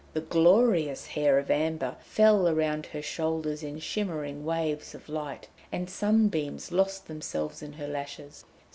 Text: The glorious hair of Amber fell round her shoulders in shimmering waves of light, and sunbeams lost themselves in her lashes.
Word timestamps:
The 0.13 0.21
glorious 0.21 1.05
hair 1.05 1.37
of 1.37 1.51
Amber 1.51 1.95
fell 1.99 2.51
round 2.55 2.87
her 2.87 3.03
shoulders 3.03 3.61
in 3.61 3.77
shimmering 3.77 4.43
waves 4.43 4.95
of 4.95 5.07
light, 5.07 5.47
and 5.71 5.87
sunbeams 5.91 6.71
lost 6.71 7.05
themselves 7.07 7.61
in 7.61 7.73
her 7.73 7.87
lashes. 7.87 8.43